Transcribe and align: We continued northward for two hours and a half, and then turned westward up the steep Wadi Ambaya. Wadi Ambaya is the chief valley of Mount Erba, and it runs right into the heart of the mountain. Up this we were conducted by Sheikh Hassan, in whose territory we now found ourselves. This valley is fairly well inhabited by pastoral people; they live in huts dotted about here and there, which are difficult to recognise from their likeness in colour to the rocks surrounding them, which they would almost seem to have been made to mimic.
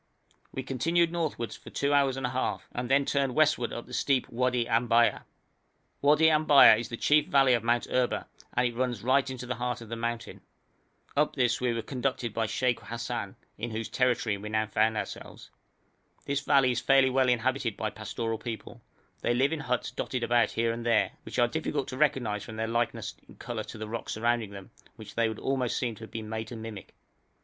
We 0.51 0.63
continued 0.63 1.11
northward 1.11 1.53
for 1.53 1.69
two 1.69 1.93
hours 1.93 2.17
and 2.17 2.25
a 2.25 2.31
half, 2.31 2.67
and 2.71 2.89
then 2.89 3.05
turned 3.05 3.35
westward 3.35 3.71
up 3.71 3.85
the 3.85 3.93
steep 3.93 4.27
Wadi 4.29 4.65
Ambaya. 4.65 5.25
Wadi 6.01 6.25
Ambaya 6.27 6.79
is 6.79 6.89
the 6.89 6.97
chief 6.97 7.27
valley 7.27 7.53
of 7.53 7.63
Mount 7.63 7.85
Erba, 7.87 8.27
and 8.55 8.67
it 8.67 8.73
runs 8.75 9.03
right 9.03 9.29
into 9.29 9.45
the 9.45 9.53
heart 9.53 9.79
of 9.79 9.89
the 9.89 9.95
mountain. 9.95 10.41
Up 11.15 11.35
this 11.35 11.61
we 11.61 11.71
were 11.71 11.83
conducted 11.83 12.33
by 12.33 12.47
Sheikh 12.47 12.79
Hassan, 12.79 13.35
in 13.59 13.69
whose 13.69 13.89
territory 13.89 14.37
we 14.37 14.49
now 14.49 14.65
found 14.65 14.97
ourselves. 14.97 15.51
This 16.25 16.39
valley 16.41 16.71
is 16.71 16.79
fairly 16.79 17.11
well 17.11 17.29
inhabited 17.29 17.77
by 17.77 17.91
pastoral 17.91 18.39
people; 18.39 18.81
they 19.21 19.35
live 19.35 19.53
in 19.53 19.59
huts 19.59 19.91
dotted 19.91 20.23
about 20.23 20.49
here 20.49 20.71
and 20.73 20.83
there, 20.83 21.11
which 21.21 21.37
are 21.37 21.47
difficult 21.47 21.87
to 21.89 21.95
recognise 21.99 22.43
from 22.43 22.55
their 22.55 22.65
likeness 22.67 23.13
in 23.29 23.35
colour 23.35 23.63
to 23.65 23.77
the 23.77 23.87
rocks 23.87 24.13
surrounding 24.13 24.49
them, 24.49 24.71
which 24.95 25.13
they 25.13 25.29
would 25.29 25.37
almost 25.37 25.77
seem 25.77 25.93
to 25.93 26.03
have 26.05 26.09
been 26.11 26.27
made 26.27 26.47
to 26.47 26.55
mimic. 26.55 26.95